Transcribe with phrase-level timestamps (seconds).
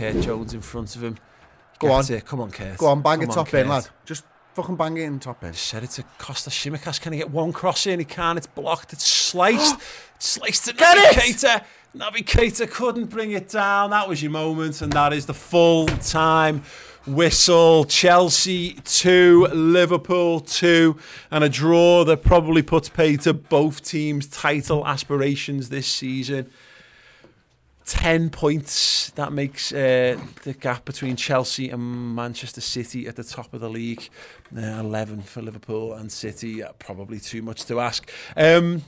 [0.00, 1.18] Kurt Jones in front of him.
[1.78, 2.16] Go Gets on.
[2.16, 2.24] It.
[2.24, 2.78] Come on, Kurt.
[2.78, 3.86] Go on, bang Come it top in, lad.
[4.06, 5.52] Just fucking bang it in top in.
[5.52, 6.98] Said it to Kostas Tsimikas.
[6.98, 7.98] Can he get one cross in?
[7.98, 8.38] He can't.
[8.38, 8.92] It's blocked.
[8.92, 9.76] It's sliced.
[10.16, 11.36] It's sliced to Get Naby it!
[11.36, 11.64] Keita.
[11.96, 13.88] Naby Keita couldn't bring it down.
[13.88, 16.62] That was your moment, and that is the full time
[17.06, 17.84] whistle.
[17.84, 20.94] Chelsea 2, Liverpool 2,
[21.30, 26.50] and a draw that probably puts pay to both teams' title aspirations this season.
[27.86, 29.10] 10 points.
[29.12, 33.70] That makes uh, the gap between Chelsea and Manchester City at the top of the
[33.70, 34.08] league.
[34.56, 36.62] Uh, 11 for Liverpool and City.
[36.62, 38.10] Uh, probably too much to ask.
[38.36, 38.82] Um,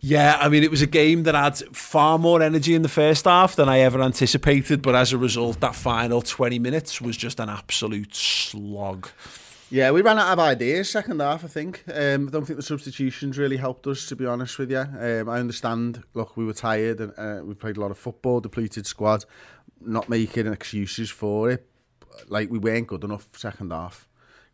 [0.00, 3.24] yeah, I mean, it was a game that had far more energy in the first
[3.24, 4.82] half than I ever anticipated.
[4.82, 9.08] But as a result, that final 20 minutes was just an absolute slog.
[9.70, 11.82] Yeah, we ran out of ideas second half, I think.
[11.92, 14.78] Um, I don't think the substitutions really helped us, to be honest with you.
[14.78, 18.40] Um, I understand, look, we were tired and uh, we played a lot of football,
[18.40, 19.24] depleted squad,
[19.80, 21.66] not making excuses for it.
[22.28, 24.06] Like, we weren't good enough second half,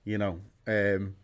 [0.05, 0.41] you know.
[0.67, 1.17] Um,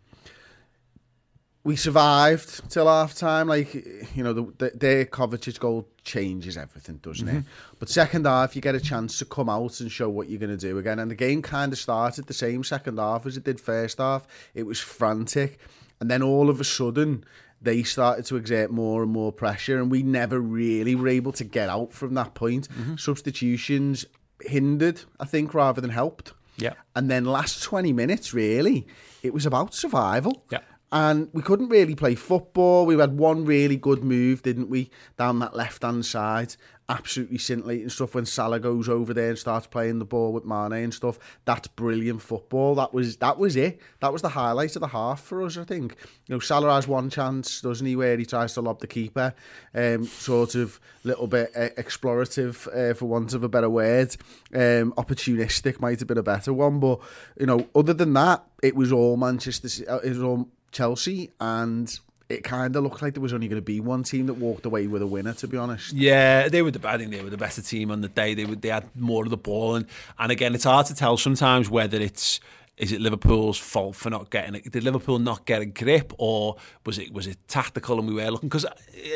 [1.67, 3.49] we survived till half time.
[3.49, 3.73] Like,
[4.15, 7.31] you know, the, the, their Kovacic goal changes everything, doesn't it?
[7.31, 7.75] Mm-hmm.
[7.77, 10.57] But second half, you get a chance to come out and show what you're going
[10.57, 10.97] to do again.
[10.97, 14.25] And the game kind of started the same second half as it did first half.
[14.53, 15.59] It was frantic.
[15.99, 17.25] And then all of a sudden,
[17.61, 19.77] they started to exert more and more pressure.
[19.77, 22.69] And we never really were able to get out from that point.
[22.69, 22.95] Mm-hmm.
[22.95, 24.05] Substitutions
[24.41, 26.31] hindered, I think, rather than helped.
[26.55, 26.75] Yeah.
[26.95, 28.87] And then last 20 minutes, really,
[29.21, 30.45] it was about survival.
[30.49, 30.61] Yeah.
[30.89, 32.85] And we couldn't really play football.
[32.85, 36.55] We had one really good move, didn't we, down that left hand side.
[36.89, 40.71] Absolutely scintillating stuff when Salah goes over there and starts playing the ball with Mane
[40.71, 41.19] and stuff.
[41.43, 42.75] That's brilliant football.
[42.75, 43.81] That was that was it.
[43.99, 45.97] That was the highlight of the half for us, I think.
[46.27, 49.33] You know, Salah has one chance, doesn't he, where he tries to lob the keeper.
[49.75, 54.15] Um, sort of little bit uh, explorative, uh, for want of a better word.
[54.53, 57.01] Um, opportunistic might have been a better one, but
[57.37, 59.67] you know, other than that, it was all Manchester.
[59.91, 63.61] Uh, It was all Chelsea, and it kind of looked like there was only going
[63.61, 65.33] to be one team that walked away with a winner.
[65.33, 66.87] To be honest, Yeah, they were the.
[66.87, 68.33] I think they were the better team on the day.
[68.33, 68.61] They would.
[68.61, 69.85] They had more of the ball, and
[70.19, 72.39] and again, it's hard to tell sometimes whether it's
[72.77, 74.71] is it Liverpool's fault for not getting it.
[74.71, 78.29] Did Liverpool not get a grip, or was it was it tactical and we were
[78.29, 78.49] looking?
[78.49, 78.65] Because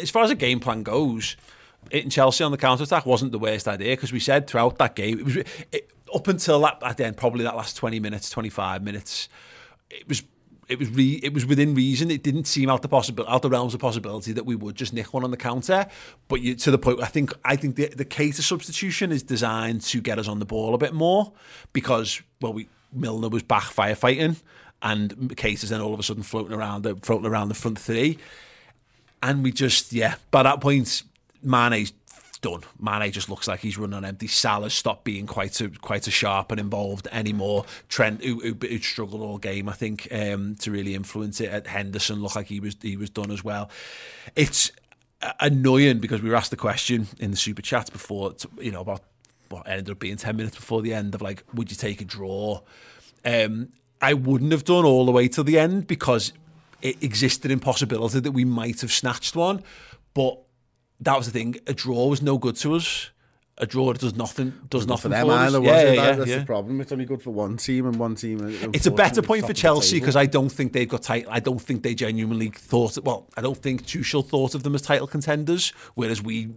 [0.01, 1.37] as far as a game plan goes,
[1.91, 4.95] hitting Chelsea on the counter attack wasn't the worst idea because we said throughout that
[4.95, 5.35] game it was
[5.71, 9.29] it, up until that at the end, probably that last twenty minutes, twenty five minutes,
[9.91, 10.23] it was
[10.71, 12.09] it was re, it was within reason.
[12.09, 14.93] It didn't seem out the possible out the realms of possibility that we would just
[14.93, 15.85] nick one on the counter.
[16.29, 19.81] But you, to the point, I think I think the the Keita substitution is designed
[19.81, 21.33] to get us on the ball a bit more
[21.73, 24.37] because well, we Milner was back firefighting,
[24.81, 28.17] and Keita's then all of a sudden floating around the floating around the front three,
[29.21, 30.15] and we just yeah.
[30.31, 31.03] By that point,
[31.43, 31.91] Mane's
[32.41, 32.61] done.
[32.79, 34.27] Mane just looks like he's running on empty.
[34.27, 37.65] Salah's stopped being quite so quite so sharp and involved anymore.
[37.87, 41.67] Trent, who, who, who struggled all game, I think, um, to really influence it.
[41.67, 43.69] Henderson, looked like he was he was done as well.
[44.35, 44.71] It's
[45.39, 49.01] annoying because we were asked the question in the super chats before, you know, about
[49.49, 52.05] what ended up being ten minutes before the end of like, would you take a
[52.05, 52.61] draw?
[53.23, 53.69] Um,
[54.01, 56.33] I wouldn't have done all the way till the end because
[56.81, 59.61] it existed in possibility that we might have snatched one,
[60.15, 60.39] but
[61.01, 61.55] that was the thing.
[61.67, 63.09] A draw was no good to us.
[63.57, 64.53] A draw does nothing.
[64.69, 65.95] Does for nothing them for either, was yeah, it?
[65.95, 66.37] yeah, That- That's yeah.
[66.39, 66.81] the problem.
[66.81, 68.39] It's only good for one team and one team.
[68.43, 71.29] Uh, it's a better point for Chelsea because I don't think they've got title.
[71.31, 72.97] I don't think they genuinely thought.
[73.03, 76.49] Well, I don't think Tuchel thought of them as title contenders, whereas we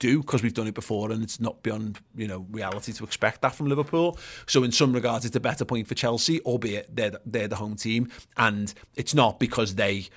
[0.00, 3.40] do because we've done it before, and it's not beyond you know reality to expect
[3.42, 4.18] that from Liverpool.
[4.46, 7.56] So in some regards, it's a better point for Chelsea, albeit they're the- they're the
[7.56, 10.08] home team, and it's not because they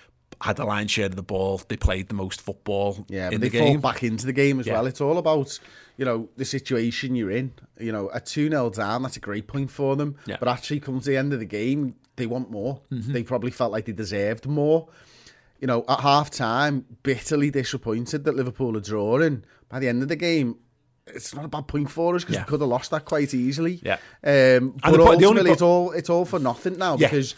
[0.42, 1.62] had the lion's share of the ball.
[1.68, 3.82] They played the most football Yeah, in but the they game.
[3.82, 4.74] fall back into the game as Yeah.
[4.74, 4.86] well.
[4.88, 5.60] It's all about,
[5.98, 7.54] you know, the situation you're in.
[7.80, 10.16] You know, a 2 0 down, that's a great point for them.
[10.26, 10.36] Yeah.
[10.36, 10.46] Mm-hmm.
[10.46, 12.82] But actually, comes to the end of the game, they want more.
[12.92, 14.88] They probably felt like they deserved more.
[15.60, 19.44] You know, at half time, bitterly disappointed that Liverpool are drawing.
[19.70, 20.58] By the end of the game,
[21.08, 22.42] it's not a bad point for us because Yeah.
[22.44, 23.80] we could have lost that quite easily.
[23.84, 23.94] Yeah.
[24.24, 27.08] Um, but the po- the only ultimately, it's all it's all for nothing now Yeah.
[27.08, 27.34] because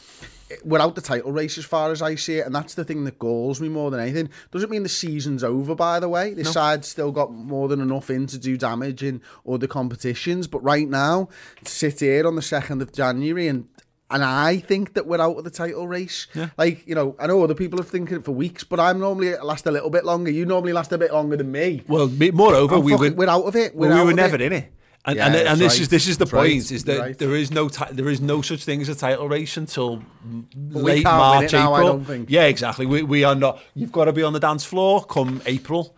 [0.63, 3.19] we're the title race as far as I see it, and that's the thing that
[3.19, 4.29] galls me more than anything.
[4.51, 6.33] Doesn't mean the season's over, by the way.
[6.33, 10.63] This side's still got more than enough in to do damage in other competitions, but
[10.63, 11.29] right now,
[11.63, 13.67] to sit here on the second of January and.
[14.11, 16.25] And I think that we're out of the title race.
[16.57, 19.35] Like, you know, I know other people have thinking it for weeks, but I'm normally
[19.35, 20.31] last a little bit longer.
[20.31, 21.83] You normally last a bit longer than me.
[21.87, 23.75] Well, moreover, I'm we fucking- were we're out of it.
[23.75, 24.41] We're well, we were never it.
[24.41, 24.73] in it.
[25.05, 25.81] And, Yeah, and, that's and this right.
[25.81, 26.49] is this is the That's right.
[26.51, 27.17] point: is that Right.
[27.17, 30.47] there is no ti- there is no such thing as a title race until m-
[30.73, 31.93] we late March, it now, I April.
[31.93, 32.29] don't think.
[32.29, 32.85] Yeah, exactly.
[32.85, 33.61] We, we are not.
[33.75, 35.95] You've got to be on the dance floor come April.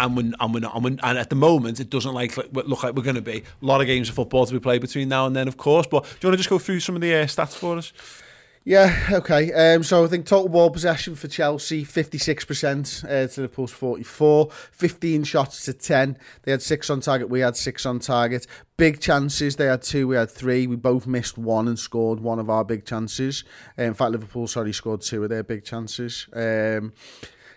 [0.00, 2.82] And we're, and, we're not, and, we're, and at the moment, it doesn't like look
[2.82, 5.08] like we're going to be a lot of games of football to be played between
[5.10, 5.86] now and then, of course.
[5.86, 7.92] But do you want to just go through some of the uh, stats for us?
[8.64, 9.52] Yeah, okay.
[9.52, 15.24] Um, so I think total ball possession for Chelsea, 56% uh, to Liverpool's 44, 15
[15.24, 16.16] shots to 10.
[16.42, 18.46] They had six on target, we had six on target.
[18.76, 20.68] Big chances, they had two, we had three.
[20.68, 23.42] We both missed one and scored one of our big chances.
[23.76, 26.28] Uh, in fact, Liverpool, sorry, scored two of their big chances.
[26.32, 26.92] Um,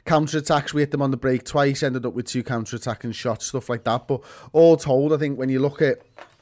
[0.06, 0.74] counter attacks.
[0.74, 1.84] We hit them on the break twice.
[1.84, 4.08] Ended up with two counter attacking shots, stuff like that.
[4.08, 4.22] But
[4.54, 6.00] all told, I think when you look at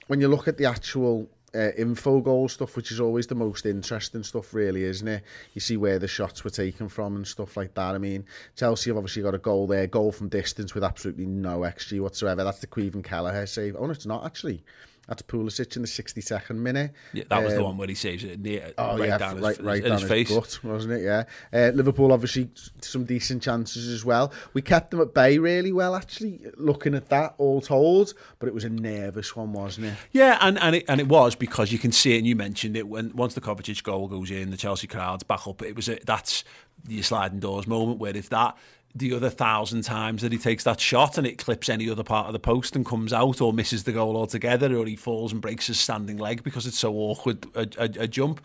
[0.07, 4.24] when you look at the actual uh, Infogol stuff, which is always the most interesting
[4.24, 5.24] stuff, really, isn't it?
[5.54, 7.96] You see where the shots were taken from and stuff like that.
[7.96, 11.60] I mean, Chelsea have obviously got a goal there, goal from distance with absolutely no
[11.60, 12.44] XG whatsoever.
[12.44, 13.76] That's the Caoimhin Kelleher save.
[13.78, 14.64] Oh no, it's not actually.
[15.08, 16.92] That's Pulisic in the 62nd minute.
[17.12, 19.36] Yeah, that was the Um, one where he saves it near, Oh right yeah, down
[19.36, 20.30] his, right, right down his his, face.
[20.30, 21.04] gut, wasn't it?
[21.04, 21.24] Yeah.
[21.52, 24.32] Uh, Liverpool obviously some decent chances as well.
[24.54, 26.40] We kept them at bay really well, actually.
[26.56, 29.96] Looking at that, all told, but it was a nervous one, wasn't it?
[30.14, 32.78] Yeah, and, and it and it was because you can see it, and you mentioned
[32.78, 35.62] it when once the Kovacic goal goes in, the Chelsea crowds back up.
[35.62, 36.46] It was a, that's
[36.86, 38.56] the sliding doors moment where if that
[38.95, 42.28] the other thousand times that he takes that shot and it clips any other part
[42.28, 45.42] of the post and comes out or misses the goal altogether or he falls and
[45.42, 48.40] breaks his standing leg because it's so awkward a, a, a jump.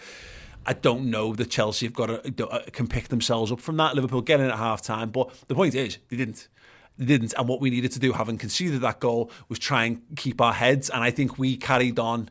[0.64, 3.94] I don't know that Chelsea have got to, uh, can pick themselves up from that.
[3.94, 6.48] Liverpool getting at half time, but the point is they didn't.
[6.98, 10.02] They didn't, and what we needed to do, having conceded that goal, was try and
[10.16, 10.90] keep our heads.
[10.90, 12.28] And I think we carried on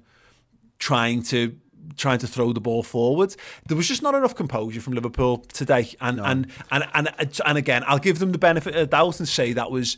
[0.77, 1.57] trying to
[1.95, 3.35] trying to throw the ball forward.
[3.67, 5.93] There was just not enough composure from Liverpool today.
[6.01, 9.27] And and, and and and again, I'll give them the benefit of the doubt and
[9.27, 9.97] say that was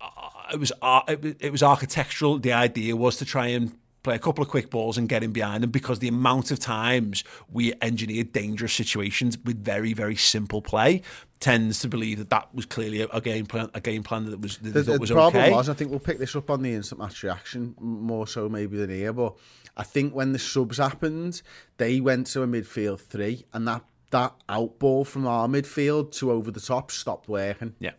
[0.00, 0.06] uh,
[0.52, 2.38] it was ar- it was- it was architectural.
[2.38, 3.72] The idea was to try and
[4.02, 6.58] play a couple of quick balls and get in behind them because the amount of
[6.58, 11.02] times we engineered dangerous situations with very very simple play
[11.40, 14.40] tends to believe that that was clearly a, a game plan a game plan that
[14.40, 15.52] was that, The, that the was problem okay.
[15.52, 18.76] was, I think we'll pick this up on the instant match reaction more so maybe
[18.76, 19.36] than here, but
[19.76, 21.42] I think when the subs happened,
[21.78, 26.30] they went to a midfield three, and that that out ball from our midfield to
[26.30, 27.74] over the top stopped working.
[27.80, 27.92] yeah.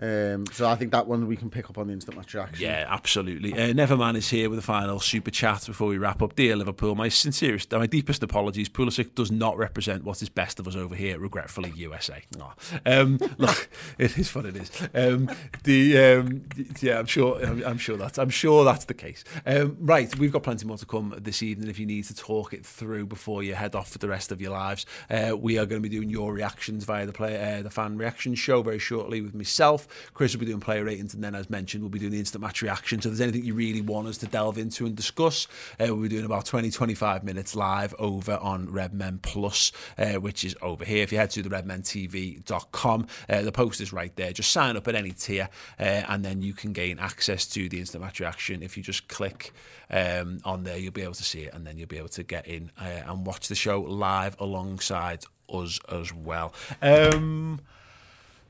[0.00, 2.62] Um, so I think that one we can pick up on the instant match reaction.
[2.62, 3.52] Yeah, absolutely.
[3.52, 6.36] Uh, Neverman is here with a final super chat before we wrap up.
[6.36, 8.68] Dear Liverpool, my sincerest, my deepest apologies.
[8.68, 11.18] Pulisic does not represent what is best of us over here.
[11.18, 12.22] Regretfully, USA.
[12.40, 12.54] Aw.
[12.86, 13.68] Um, look,
[13.98, 14.70] it is what it is.
[14.94, 15.30] Um,
[15.64, 16.44] the um,
[16.80, 17.44] yeah, I'm sure.
[17.44, 18.18] I'm, I'm sure that's.
[18.18, 19.24] I'm sure that's the case.
[19.46, 21.68] Um, right, we've got plenty more to come this evening.
[21.68, 24.40] If you need to talk it through before you head off for the rest of
[24.40, 27.62] your lives, uh, we are going to be doing your reactions via the play, uh,
[27.62, 29.87] the fan reaction show very shortly with myself.
[30.14, 32.42] Chris will be doing player ratings, and then, as mentioned, we'll be doing the instant
[32.42, 33.00] match reaction.
[33.00, 35.46] So, if there's anything you really want us to delve into and discuss,
[35.80, 40.44] uh, we'll be doing about 20, 25 minutes live over on Redmen Plus, uh, which
[40.44, 41.02] is over here.
[41.02, 44.32] If you head to the redmentv.com, uh, the post is right there.
[44.32, 47.78] Just sign up at any tier, uh, and then you can gain access to the
[47.78, 48.62] instant match reaction.
[48.62, 49.52] If you just click
[49.90, 52.22] um, on there, you'll be able to see it, and then you'll be able to
[52.22, 56.52] get in uh, and watch the show live alongside us as well.
[56.82, 57.60] Um,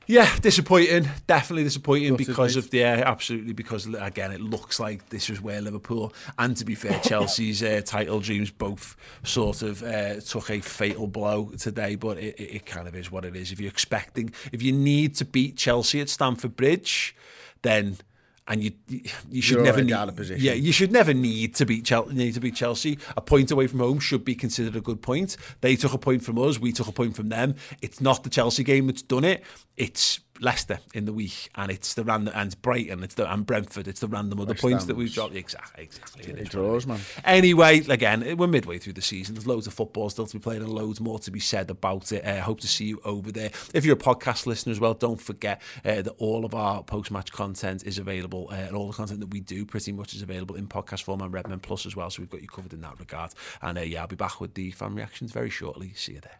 [0.09, 1.07] yeah, disappointing.
[1.27, 3.53] Definitely disappointing because of yeah, absolutely.
[3.53, 7.81] Because again, it looks like this was where Liverpool and to be fair, Chelsea's uh,
[7.85, 11.93] title dreams both sort of uh, took a fatal blow today.
[11.93, 13.51] But it, it, it kind of is what it is.
[13.51, 17.15] If you're expecting, if you need to beat Chelsea at Stamford Bridge,
[17.61, 17.97] then
[18.49, 18.71] and you
[19.29, 20.43] you should You're never need, out of position.
[20.43, 22.13] yeah you should never need to beat Chelsea.
[22.13, 22.97] Need to beat Chelsea.
[23.15, 25.37] A point away from home should be considered a good point.
[25.61, 26.59] They took a point from us.
[26.59, 27.55] We took a point from them.
[27.81, 29.43] It's not the Chelsea game that's done it.
[29.77, 33.87] It's Leicester in the week, and it's the random and Brighton, it's the and Brentford,
[33.87, 35.35] it's the random other West points that we've dropped.
[35.35, 36.31] Exactly, exactly.
[36.31, 36.99] It It draws, man.
[37.23, 39.35] Anyway, again, we're midway through the season.
[39.35, 42.11] There's loads of football still to be played and loads more to be said about
[42.11, 42.25] it.
[42.25, 43.51] uh, hope to see you over there.
[43.73, 47.31] If you're a podcast listener as well, don't forget uh, that all of our post-match
[47.31, 50.55] content is available, uh, and all the content that we do pretty much is available
[50.55, 52.09] in podcast form and Redmen Plus as well.
[52.09, 53.33] So we've got you covered in that regard.
[53.61, 55.93] And uh, yeah, I'll be back with the fan reactions very shortly.
[55.95, 56.39] See you there.